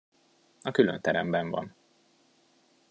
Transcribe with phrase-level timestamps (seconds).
[0.61, 1.75] A különteremben van.